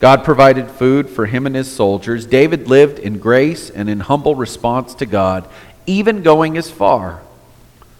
God 0.00 0.24
provided 0.24 0.70
food 0.70 1.10
for 1.10 1.26
him 1.26 1.46
and 1.46 1.54
his 1.54 1.70
soldiers. 1.70 2.26
David 2.26 2.68
lived 2.68 2.98
in 2.98 3.18
grace 3.18 3.68
and 3.68 3.88
in 3.90 4.00
humble 4.00 4.34
response 4.34 4.94
to 4.94 5.06
God, 5.06 5.46
even 5.86 6.22
going 6.22 6.56
as 6.56 6.70
far 6.70 7.20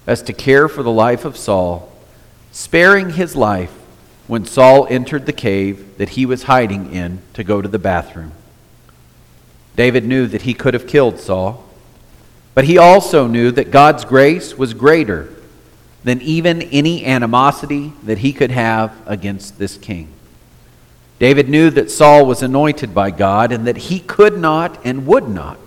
as 0.07 0.23
to 0.23 0.33
care 0.33 0.69
for 0.69 0.83
the 0.83 0.91
life 0.91 1.25
of 1.25 1.37
Saul, 1.37 1.93
sparing 2.53 3.11
his 3.11 3.37
life 3.37 3.73
when 4.27 4.47
Saul 4.47 4.87
entered 4.89 5.27
the 5.27 5.33
cave 5.33 5.99
that 5.99 6.11
he 6.11 6.25
was 6.25 6.45
hiding 6.45 6.93
in 6.93 7.21
to 7.35 7.45
go 7.45 7.61
to 7.61 7.69
the 7.69 7.79
bathroom. 7.79 8.33
David 9.81 10.05
knew 10.05 10.27
that 10.27 10.43
he 10.43 10.53
could 10.53 10.75
have 10.75 10.87
killed 10.87 11.19
Saul, 11.19 11.65
but 12.53 12.67
he 12.67 12.77
also 12.77 13.27
knew 13.27 13.51
that 13.53 13.71
God's 13.71 14.05
grace 14.05 14.59
was 14.59 14.75
greater 14.75 15.33
than 16.05 16.21
even 16.21 16.61
any 16.61 17.07
animosity 17.07 17.95
that 18.03 18.19
he 18.19 18.35
could 18.35 18.51
have 18.51 18.95
against 19.07 19.59
this 19.59 19.79
king. 19.79 20.09
David 21.19 21.49
knew 21.49 21.71
that 21.71 21.91
Saul 21.91 22.27
was 22.27 22.43
anointed 22.43 22.95
by 22.95 23.11
God 23.11 23.53
and 23.53 23.67
that 23.67 23.79
he 23.79 24.01
could 24.01 24.37
not 24.37 24.79
and 24.85 25.07
would 25.07 25.31
not 25.31 25.59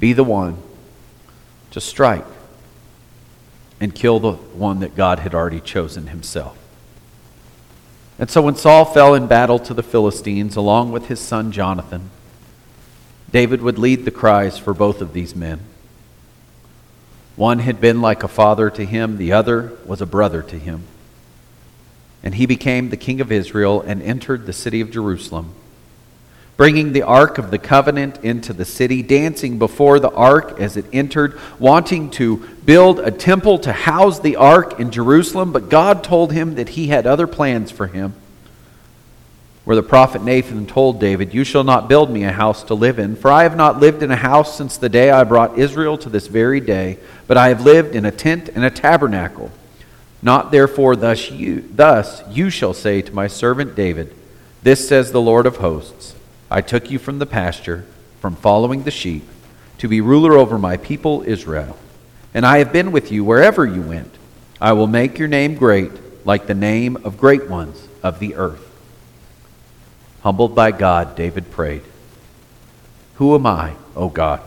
be 0.00 0.12
the 0.12 0.24
one 0.24 0.60
to 1.70 1.80
strike 1.80 2.26
and 3.78 3.94
kill 3.94 4.18
the 4.18 4.32
one 4.32 4.80
that 4.80 4.96
God 4.96 5.20
had 5.20 5.36
already 5.36 5.60
chosen 5.60 6.08
himself. 6.08 6.58
And 8.18 8.28
so 8.28 8.42
when 8.42 8.56
Saul 8.56 8.84
fell 8.84 9.14
in 9.14 9.28
battle 9.28 9.60
to 9.60 9.72
the 9.72 9.84
Philistines 9.84 10.56
along 10.56 10.90
with 10.90 11.06
his 11.06 11.20
son 11.20 11.52
Jonathan, 11.52 12.10
David 13.30 13.60
would 13.60 13.78
lead 13.78 14.04
the 14.04 14.10
cries 14.10 14.58
for 14.58 14.72
both 14.72 15.00
of 15.00 15.12
these 15.12 15.34
men. 15.34 15.60
One 17.36 17.60
had 17.60 17.80
been 17.80 18.00
like 18.00 18.22
a 18.22 18.28
father 18.28 18.70
to 18.70 18.84
him, 18.84 19.16
the 19.16 19.32
other 19.32 19.72
was 19.86 20.00
a 20.00 20.06
brother 20.06 20.42
to 20.42 20.58
him. 20.58 20.84
And 22.22 22.34
he 22.34 22.46
became 22.46 22.90
the 22.90 22.96
king 22.96 23.20
of 23.20 23.30
Israel 23.30 23.80
and 23.80 24.02
entered 24.02 24.46
the 24.46 24.52
city 24.52 24.80
of 24.80 24.90
Jerusalem, 24.90 25.52
bringing 26.56 26.92
the 26.92 27.02
ark 27.02 27.38
of 27.38 27.52
the 27.52 27.58
covenant 27.58 28.24
into 28.24 28.52
the 28.52 28.64
city, 28.64 29.02
dancing 29.02 29.58
before 29.58 30.00
the 30.00 30.10
ark 30.10 30.58
as 30.58 30.76
it 30.76 30.86
entered, 30.92 31.38
wanting 31.60 32.10
to 32.12 32.38
build 32.64 32.98
a 32.98 33.12
temple 33.12 33.58
to 33.60 33.72
house 33.72 34.18
the 34.18 34.34
ark 34.34 34.80
in 34.80 34.90
Jerusalem. 34.90 35.52
But 35.52 35.68
God 35.68 36.02
told 36.02 36.32
him 36.32 36.56
that 36.56 36.70
he 36.70 36.88
had 36.88 37.06
other 37.06 37.28
plans 37.28 37.70
for 37.70 37.86
him 37.86 38.14
where 39.68 39.76
the 39.76 39.82
prophet 39.82 40.22
Nathan 40.24 40.64
told 40.64 40.98
David, 40.98 41.34
You 41.34 41.44
shall 41.44 41.62
not 41.62 41.90
build 41.90 42.08
me 42.08 42.24
a 42.24 42.32
house 42.32 42.62
to 42.62 42.74
live 42.74 42.98
in, 42.98 43.14
for 43.14 43.30
I 43.30 43.42
have 43.42 43.54
not 43.54 43.78
lived 43.78 44.02
in 44.02 44.10
a 44.10 44.16
house 44.16 44.56
since 44.56 44.78
the 44.78 44.88
day 44.88 45.10
I 45.10 45.24
brought 45.24 45.58
Israel 45.58 45.98
to 45.98 46.08
this 46.08 46.26
very 46.26 46.58
day, 46.58 46.96
but 47.26 47.36
I 47.36 47.48
have 47.48 47.60
lived 47.60 47.94
in 47.94 48.06
a 48.06 48.10
tent 48.10 48.48
and 48.48 48.64
a 48.64 48.70
tabernacle. 48.70 49.52
Not 50.22 50.52
therefore 50.52 50.96
thus 50.96 51.30
you, 51.30 51.68
thus 51.70 52.22
you 52.30 52.48
shall 52.48 52.72
say 52.72 53.02
to 53.02 53.14
my 53.14 53.26
servant 53.26 53.74
David, 53.74 54.14
This 54.62 54.88
says 54.88 55.12
the 55.12 55.20
Lord 55.20 55.44
of 55.44 55.58
hosts, 55.58 56.14
I 56.50 56.62
took 56.62 56.90
you 56.90 56.98
from 56.98 57.18
the 57.18 57.26
pasture, 57.26 57.84
from 58.22 58.36
following 58.36 58.84
the 58.84 58.90
sheep, 58.90 59.24
to 59.76 59.86
be 59.86 60.00
ruler 60.00 60.32
over 60.32 60.58
my 60.58 60.78
people 60.78 61.22
Israel. 61.26 61.76
And 62.32 62.46
I 62.46 62.56
have 62.60 62.72
been 62.72 62.90
with 62.90 63.12
you 63.12 63.22
wherever 63.22 63.66
you 63.66 63.82
went. 63.82 64.14
I 64.62 64.72
will 64.72 64.86
make 64.86 65.18
your 65.18 65.28
name 65.28 65.56
great, 65.56 65.92
like 66.24 66.46
the 66.46 66.54
name 66.54 66.96
of 67.04 67.18
great 67.18 67.50
ones 67.50 67.86
of 68.02 68.18
the 68.18 68.34
earth. 68.34 68.64
Humbled 70.28 70.54
by 70.54 70.72
God, 70.72 71.16
David 71.16 71.50
prayed, 71.50 71.80
Who 73.14 73.34
am 73.34 73.46
I, 73.46 73.76
O 73.96 74.10
God? 74.10 74.42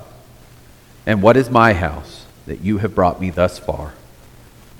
And 1.07 1.23
what 1.23 1.35
is 1.35 1.49
my 1.49 1.73
house 1.73 2.27
that 2.45 2.61
you 2.61 2.77
have 2.77 2.93
brought 2.93 3.19
me 3.19 3.31
thus 3.31 3.57
far? 3.57 3.95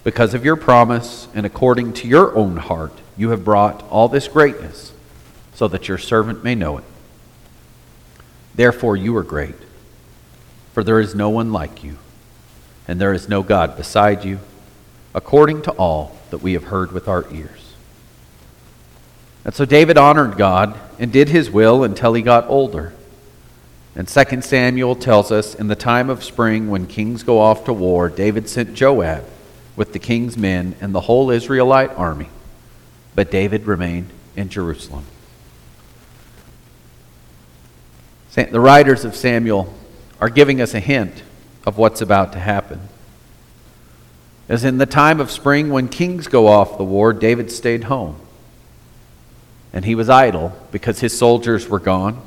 Because 0.04 0.36
of 0.36 0.46
your 0.46 0.56
promise 0.56 1.28
and 1.34 1.44
according 1.44 1.94
to 1.94 2.08
your 2.08 2.36
own 2.36 2.58
heart, 2.58 2.94
you 3.18 3.32
have 3.32 3.44
brought 3.44 3.82
all 3.90 4.10
this 4.10 4.28
greatness, 4.28 4.94
so 5.56 5.68
that 5.70 5.88
your 5.88 5.98
servant 5.98 6.44
may 6.44 6.54
know 6.54 6.78
it. 6.78 6.86
Therefore, 8.54 8.96
you 8.96 9.18
are 9.18 9.24
great, 9.24 9.56
for 10.74 10.84
there 10.84 11.00
is 11.00 11.16
no 11.16 11.32
one 11.32 11.52
like 11.52 11.84
you, 11.84 11.98
and 12.88 13.02
there 13.02 13.14
is 13.14 13.28
no 13.28 13.42
God 13.42 13.76
beside 13.76 14.24
you, 14.24 14.38
according 15.16 15.64
to 15.64 15.72
all 15.72 16.16
that 16.30 16.44
we 16.44 16.54
have 16.54 16.66
heard 16.66 16.92
with 16.92 17.08
our 17.08 17.26
ears. 17.34 17.62
And 19.44 19.56
so 19.56 19.66
David 19.66 19.98
honored 19.98 20.38
God 20.38 20.78
and 21.02 21.12
did 21.12 21.30
his 21.30 21.50
will 21.50 21.84
until 21.84 22.14
he 22.14 22.22
got 22.22 22.48
older. 22.48 22.94
And 23.96 24.08
2 24.08 24.42
Samuel 24.42 24.96
tells 24.96 25.32
us 25.32 25.56
in 25.56 25.68
the 25.68 25.76
time 25.76 26.12
of 26.12 26.24
spring, 26.24 26.70
when 26.70 26.86
kings 26.86 27.24
go 27.24 27.40
off 27.40 27.66
to 27.66 27.74
war, 27.74 28.08
David 28.08 28.48
sent 28.48 28.76
Joab 28.76 29.26
with 29.76 29.94
the 29.94 30.00
king's 30.00 30.38
men 30.38 30.76
and 30.80 30.94
the 30.94 31.02
whole 31.02 31.32
Israelite 31.32 31.90
army. 31.98 32.30
But 33.16 33.32
David 33.32 33.66
remained 33.66 34.12
in 34.36 34.50
Jerusalem. 34.50 35.06
The 38.36 38.60
writers 38.60 39.04
of 39.04 39.16
Samuel 39.16 39.74
are 40.20 40.30
giving 40.30 40.62
us 40.62 40.76
a 40.76 40.80
hint 40.80 41.24
of 41.66 41.80
what's 41.80 42.02
about 42.02 42.32
to 42.34 42.40
happen. 42.40 42.80
As 44.48 44.64
in 44.64 44.78
the 44.78 44.86
time 44.86 45.20
of 45.20 45.32
spring, 45.32 45.70
when 45.70 45.90
kings 45.90 46.28
go 46.28 46.46
off 46.46 46.78
the 46.78 46.84
war, 46.84 47.12
David 47.12 47.52
stayed 47.52 47.86
home 47.86 48.18
and 49.74 49.86
he 49.86 49.96
was 49.96 50.10
idle 50.10 50.54
because 50.72 51.00
his 51.00 51.18
soldiers 51.18 51.68
were 51.68 51.80
gone. 51.80 52.22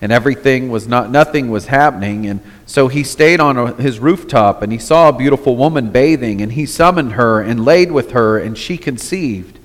And 0.00 0.12
everything 0.12 0.70
was 0.70 0.86
not 0.86 1.10
nothing 1.10 1.50
was 1.50 1.66
happening. 1.66 2.26
And 2.26 2.40
so 2.66 2.86
he 2.86 3.02
stayed 3.02 3.40
on 3.40 3.78
his 3.78 3.98
rooftop 3.98 4.62
and 4.62 4.70
he 4.70 4.78
saw 4.78 5.08
a 5.08 5.12
beautiful 5.12 5.56
woman 5.56 5.90
bathing. 5.90 6.40
And 6.40 6.52
he 6.52 6.66
summoned 6.66 7.14
her 7.14 7.40
and 7.40 7.64
laid 7.64 7.90
with 7.90 8.12
her 8.12 8.38
and 8.38 8.56
she 8.56 8.78
conceived. 8.78 9.58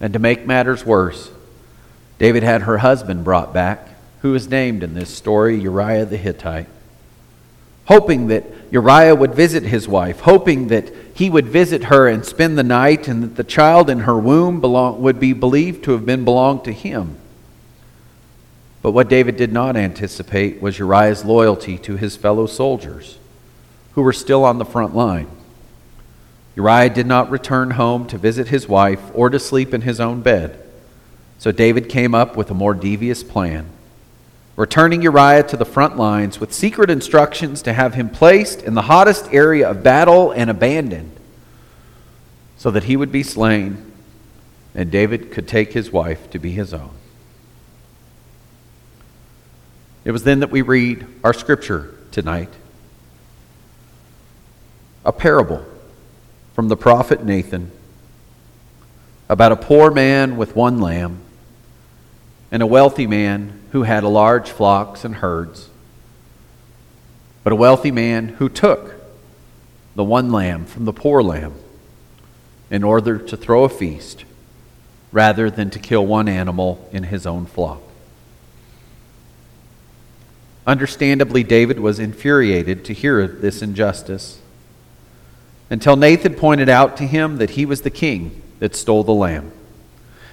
And 0.00 0.12
to 0.12 0.18
make 0.18 0.46
matters 0.46 0.84
worse 0.84 1.30
david 2.20 2.42
had 2.42 2.62
her 2.62 2.78
husband 2.78 3.24
brought 3.24 3.52
back 3.52 3.88
who 4.20 4.34
is 4.34 4.46
named 4.46 4.82
in 4.82 4.94
this 4.94 5.08
story 5.08 5.58
uriah 5.58 6.04
the 6.04 6.18
hittite 6.18 6.68
hoping 7.90 8.28
that 8.28 8.44
Uriah 8.70 9.16
would 9.16 9.34
visit 9.34 9.64
his 9.64 9.88
wife, 9.88 10.20
hoping 10.20 10.68
that 10.68 10.92
he 11.12 11.28
would 11.28 11.48
visit 11.48 11.84
her 11.84 12.06
and 12.06 12.24
spend 12.24 12.56
the 12.56 12.62
night, 12.62 13.08
and 13.08 13.20
that 13.20 13.34
the 13.34 13.42
child 13.42 13.90
in 13.90 14.00
her 14.00 14.16
womb 14.16 14.60
belong, 14.60 15.02
would 15.02 15.18
be 15.18 15.32
believed 15.32 15.82
to 15.82 15.90
have 15.90 16.06
been 16.06 16.24
belonged 16.24 16.62
to 16.64 16.72
him. 16.72 17.16
But 18.80 18.92
what 18.92 19.08
David 19.08 19.36
did 19.36 19.52
not 19.52 19.76
anticipate 19.76 20.62
was 20.62 20.78
Uriah's 20.78 21.24
loyalty 21.24 21.78
to 21.78 21.96
his 21.96 22.16
fellow 22.16 22.46
soldiers, 22.46 23.18
who 23.94 24.02
were 24.02 24.12
still 24.12 24.44
on 24.44 24.58
the 24.58 24.64
front 24.64 24.94
line. 24.94 25.26
Uriah 26.54 26.90
did 26.90 27.08
not 27.08 27.28
return 27.28 27.72
home 27.72 28.06
to 28.06 28.18
visit 28.18 28.48
his 28.48 28.68
wife 28.68 29.02
or 29.14 29.30
to 29.30 29.40
sleep 29.40 29.74
in 29.74 29.80
his 29.80 29.98
own 29.98 30.20
bed. 30.20 30.64
So 31.38 31.50
David 31.50 31.88
came 31.88 32.14
up 32.14 32.36
with 32.36 32.52
a 32.52 32.54
more 32.54 32.74
devious 32.74 33.24
plan 33.24 33.68
returning 34.60 35.00
Uriah 35.00 35.42
to 35.42 35.56
the 35.56 35.64
front 35.64 35.96
lines 35.96 36.38
with 36.38 36.52
secret 36.52 36.90
instructions 36.90 37.62
to 37.62 37.72
have 37.72 37.94
him 37.94 38.10
placed 38.10 38.62
in 38.62 38.74
the 38.74 38.82
hottest 38.82 39.32
area 39.32 39.66
of 39.70 39.82
battle 39.82 40.32
and 40.32 40.50
abandoned 40.50 41.10
so 42.58 42.70
that 42.70 42.84
he 42.84 42.94
would 42.94 43.10
be 43.10 43.22
slain 43.22 43.90
and 44.74 44.90
David 44.90 45.32
could 45.32 45.48
take 45.48 45.72
his 45.72 45.90
wife 45.90 46.28
to 46.32 46.38
be 46.38 46.50
his 46.50 46.74
own. 46.74 46.90
It 50.04 50.10
was 50.10 50.24
then 50.24 50.40
that 50.40 50.50
we 50.50 50.60
read 50.60 51.06
our 51.24 51.32
scripture 51.32 51.94
tonight. 52.10 52.50
A 55.06 55.12
parable 55.12 55.64
from 56.52 56.68
the 56.68 56.76
prophet 56.76 57.24
Nathan 57.24 57.70
about 59.26 59.52
a 59.52 59.56
poor 59.56 59.90
man 59.90 60.36
with 60.36 60.54
one 60.54 60.82
lamb 60.82 61.22
and 62.50 62.62
a 62.62 62.66
wealthy 62.66 63.06
man 63.06 63.60
who 63.72 63.84
had 63.84 64.02
large 64.04 64.50
flocks 64.50 65.04
and 65.04 65.16
herds. 65.16 65.68
But 67.44 67.52
a 67.52 67.56
wealthy 67.56 67.90
man 67.90 68.28
who 68.28 68.48
took 68.48 68.94
the 69.94 70.04
one 70.04 70.30
lamb 70.30 70.66
from 70.66 70.84
the 70.84 70.92
poor 70.92 71.22
lamb 71.22 71.54
in 72.70 72.84
order 72.84 73.18
to 73.18 73.36
throw 73.36 73.64
a 73.64 73.68
feast 73.68 74.24
rather 75.12 75.50
than 75.50 75.70
to 75.70 75.78
kill 75.78 76.06
one 76.06 76.28
animal 76.28 76.88
in 76.92 77.04
his 77.04 77.26
own 77.26 77.46
flock. 77.46 77.82
Understandably, 80.66 81.42
David 81.42 81.80
was 81.80 81.98
infuriated 81.98 82.84
to 82.84 82.92
hear 82.92 83.20
of 83.20 83.40
this 83.40 83.62
injustice 83.62 84.40
until 85.68 85.96
Nathan 85.96 86.34
pointed 86.34 86.68
out 86.68 86.96
to 86.98 87.06
him 87.06 87.38
that 87.38 87.50
he 87.50 87.64
was 87.64 87.82
the 87.82 87.90
king 87.90 88.42
that 88.58 88.76
stole 88.76 89.02
the 89.02 89.12
lamb. 89.12 89.52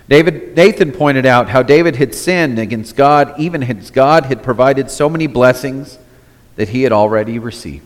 David, 0.09 0.55
Nathan 0.55 0.93
pointed 0.93 1.25
out 1.25 1.49
how 1.49 1.61
David 1.61 1.97
had 1.97 2.15
sinned 2.15 2.59
against 2.59 2.95
God, 2.95 3.37
even 3.37 3.61
as 3.61 3.91
God 3.91 4.25
had 4.25 4.41
provided 4.41 4.89
so 4.89 5.09
many 5.09 5.27
blessings 5.27 5.99
that 6.55 6.69
he 6.69 6.83
had 6.83 6.93
already 6.93 7.39
received. 7.39 7.85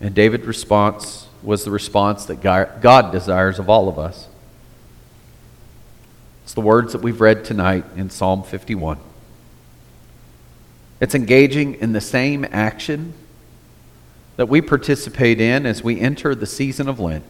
And 0.00 0.14
David's 0.14 0.46
response 0.46 1.28
was 1.42 1.64
the 1.64 1.70
response 1.70 2.24
that 2.26 2.40
God 2.40 3.12
desires 3.12 3.60
of 3.60 3.68
all 3.68 3.88
of 3.88 3.98
us. 3.98 4.26
It's 6.42 6.54
the 6.54 6.60
words 6.60 6.92
that 6.92 7.02
we've 7.02 7.20
read 7.20 7.44
tonight 7.44 7.84
in 7.96 8.10
Psalm 8.10 8.42
51. 8.42 8.98
It's 11.00 11.14
engaging 11.14 11.74
in 11.76 11.92
the 11.92 12.00
same 12.00 12.44
action 12.50 13.14
that 14.36 14.46
we 14.46 14.60
participate 14.60 15.40
in 15.40 15.64
as 15.64 15.84
we 15.84 16.00
enter 16.00 16.34
the 16.34 16.46
season 16.46 16.88
of 16.88 16.98
Lent. 16.98 17.24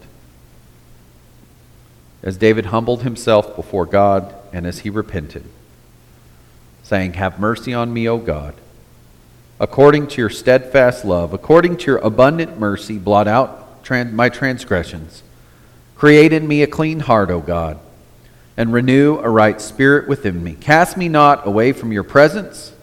As 2.23 2.37
David 2.37 2.67
humbled 2.67 3.03
himself 3.03 3.53
before 3.55 3.85
God 3.85 4.33
and 4.53 4.65
as 4.65 4.79
he 4.79 4.89
repented, 4.89 5.43
saying, 6.81 7.13
Have 7.13 7.39
mercy 7.39 7.73
on 7.73 7.93
me, 7.93 8.07
O 8.07 8.17
God. 8.17 8.55
According 9.59 10.07
to 10.07 10.21
your 10.21 10.29
steadfast 10.29 11.03
love, 11.03 11.33
according 11.33 11.77
to 11.77 11.85
your 11.87 11.97
abundant 11.97 12.57
mercy, 12.57 12.97
blot 12.97 13.27
out 13.27 13.59
my 13.91 14.29
transgressions. 14.29 15.21
Create 15.95 16.31
in 16.31 16.47
me 16.47 16.63
a 16.63 16.67
clean 16.67 17.01
heart, 17.01 17.29
O 17.29 17.41
God, 17.41 17.77
and 18.55 18.71
renew 18.71 19.17
a 19.19 19.29
right 19.29 19.59
spirit 19.59 20.07
within 20.07 20.43
me. 20.43 20.53
Cast 20.53 20.95
me 20.95 21.09
not 21.09 21.45
away 21.45 21.73
from 21.73 21.91
your 21.91 22.03
presence 22.03 22.73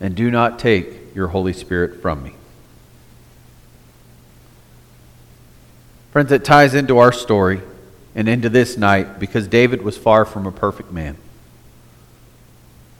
and 0.00 0.14
do 0.14 0.30
not 0.30 0.58
take 0.58 1.14
your 1.14 1.28
Holy 1.28 1.52
Spirit 1.52 2.00
from 2.02 2.22
me. 2.22 2.34
Friends, 6.12 6.30
it 6.32 6.44
ties 6.44 6.74
into 6.74 6.98
our 6.98 7.12
story 7.12 7.62
and 8.14 8.28
into 8.28 8.48
this 8.48 8.76
night 8.76 9.18
because 9.18 9.46
David 9.46 9.82
was 9.82 9.96
far 9.96 10.24
from 10.24 10.46
a 10.46 10.52
perfect 10.52 10.90
man. 10.90 11.16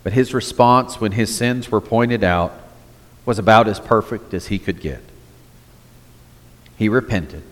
But 0.02 0.12
his 0.12 0.32
response 0.32 1.00
when 1.00 1.12
his 1.12 1.34
sins 1.34 1.70
were 1.70 1.80
pointed 1.80 2.24
out 2.24 2.52
was 3.26 3.38
about 3.38 3.68
as 3.68 3.78
perfect 3.78 4.32
as 4.32 4.46
he 4.46 4.58
could 4.58 4.80
get. 4.80 5.02
He 6.76 6.88
repented. 6.88 7.42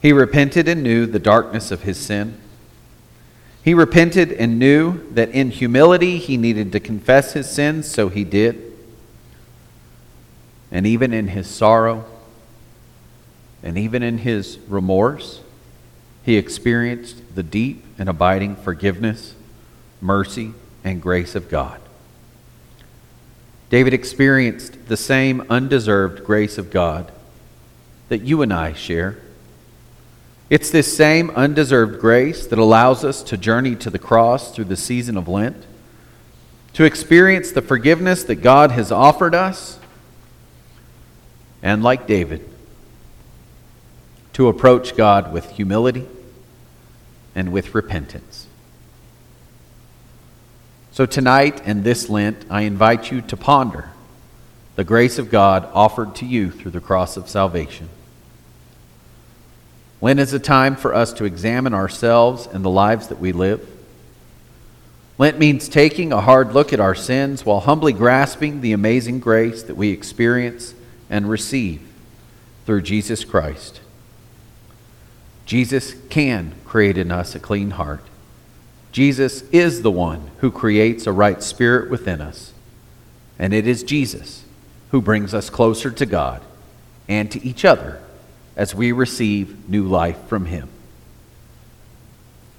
He 0.00 0.12
repented 0.12 0.68
and 0.68 0.82
knew 0.82 1.06
the 1.06 1.18
darkness 1.18 1.70
of 1.70 1.82
his 1.82 1.98
sin. 1.98 2.38
He 3.64 3.74
repented 3.74 4.32
and 4.32 4.58
knew 4.58 5.08
that 5.12 5.30
in 5.30 5.50
humility 5.50 6.18
he 6.18 6.36
needed 6.36 6.72
to 6.72 6.80
confess 6.80 7.32
his 7.32 7.48
sins, 7.48 7.88
so 7.88 8.08
he 8.08 8.24
did. 8.24 8.72
And 10.70 10.86
even 10.86 11.12
in 11.12 11.28
his 11.28 11.46
sorrow, 11.46 12.04
and 13.62 13.78
even 13.78 14.02
in 14.02 14.18
his 14.18 14.58
remorse, 14.68 15.40
he 16.22 16.36
experienced 16.36 17.34
the 17.34 17.42
deep 17.42 17.84
and 17.98 18.08
abiding 18.08 18.56
forgiveness, 18.56 19.34
mercy, 20.00 20.52
and 20.84 21.02
grace 21.02 21.34
of 21.34 21.48
God. 21.48 21.80
David 23.70 23.94
experienced 23.94 24.86
the 24.88 24.96
same 24.96 25.44
undeserved 25.48 26.24
grace 26.24 26.58
of 26.58 26.70
God 26.70 27.10
that 28.08 28.20
you 28.20 28.42
and 28.42 28.52
I 28.52 28.74
share. 28.74 29.18
It's 30.50 30.70
this 30.70 30.94
same 30.94 31.30
undeserved 31.30 31.98
grace 31.98 32.46
that 32.46 32.58
allows 32.58 33.04
us 33.04 33.22
to 33.22 33.38
journey 33.38 33.74
to 33.76 33.88
the 33.88 33.98
cross 33.98 34.54
through 34.54 34.66
the 34.66 34.76
season 34.76 35.16
of 35.16 35.26
Lent, 35.26 35.64
to 36.74 36.84
experience 36.84 37.52
the 37.52 37.62
forgiveness 37.62 38.24
that 38.24 38.36
God 38.36 38.70
has 38.72 38.92
offered 38.92 39.34
us, 39.34 39.78
and 41.62 41.82
like 41.82 42.06
David, 42.06 42.46
to 44.34 44.48
approach 44.48 44.96
God 44.96 45.32
with 45.32 45.50
humility 45.50 46.06
and 47.34 47.52
with 47.52 47.74
repentance. 47.74 48.46
So, 50.92 51.06
tonight 51.06 51.62
and 51.64 51.84
this 51.84 52.10
Lent, 52.10 52.44
I 52.50 52.62
invite 52.62 53.10
you 53.10 53.22
to 53.22 53.36
ponder 53.36 53.90
the 54.76 54.84
grace 54.84 55.18
of 55.18 55.30
God 55.30 55.68
offered 55.72 56.14
to 56.16 56.26
you 56.26 56.50
through 56.50 56.70
the 56.70 56.80
cross 56.80 57.16
of 57.16 57.28
salvation. 57.28 57.88
Lent 60.00 60.18
is 60.18 60.32
a 60.32 60.38
time 60.38 60.76
for 60.76 60.94
us 60.94 61.12
to 61.14 61.24
examine 61.24 61.74
ourselves 61.74 62.46
and 62.46 62.64
the 62.64 62.70
lives 62.70 63.08
that 63.08 63.20
we 63.20 63.32
live. 63.32 63.68
Lent 65.16 65.38
means 65.38 65.68
taking 65.68 66.12
a 66.12 66.20
hard 66.20 66.52
look 66.52 66.72
at 66.72 66.80
our 66.80 66.94
sins 66.94 67.46
while 67.46 67.60
humbly 67.60 67.92
grasping 67.92 68.60
the 68.60 68.72
amazing 68.72 69.20
grace 69.20 69.62
that 69.62 69.76
we 69.76 69.90
experience 69.90 70.74
and 71.08 71.30
receive 71.30 71.80
through 72.66 72.82
Jesus 72.82 73.24
Christ. 73.24 73.80
Jesus 75.46 75.94
can 76.08 76.54
create 76.64 76.96
in 76.96 77.10
us 77.10 77.34
a 77.34 77.40
clean 77.40 77.72
heart. 77.72 78.04
Jesus 78.92 79.42
is 79.50 79.82
the 79.82 79.90
one 79.90 80.30
who 80.38 80.50
creates 80.50 81.06
a 81.06 81.12
right 81.12 81.42
spirit 81.42 81.90
within 81.90 82.20
us. 82.20 82.52
And 83.38 83.52
it 83.52 83.66
is 83.66 83.82
Jesus 83.82 84.44
who 84.90 85.00
brings 85.00 85.32
us 85.34 85.50
closer 85.50 85.90
to 85.90 86.06
God 86.06 86.42
and 87.08 87.30
to 87.32 87.44
each 87.44 87.64
other 87.64 88.00
as 88.56 88.74
we 88.74 88.92
receive 88.92 89.68
new 89.68 89.84
life 89.84 90.18
from 90.28 90.46
Him. 90.46 90.68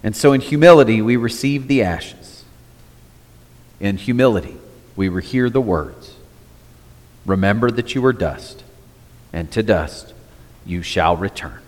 And 0.02 0.16
so, 0.16 0.34
in 0.34 0.42
humility, 0.42 1.02
we 1.02 1.16
receive 1.16 1.68
the 1.68 1.84
ashes. 1.84 2.44
In 3.80 3.98
humility, 3.98 4.58
we 4.96 5.10
hear 5.22 5.50
the 5.50 5.62
words 5.62 6.16
Remember 7.26 7.72
that 7.72 7.96
you 7.96 8.06
are 8.06 8.14
dust, 8.14 8.64
and 9.32 9.50
to 9.52 9.64
dust 9.64 10.14
you 10.66 10.82
shall 10.82 11.16
return. 11.16 11.63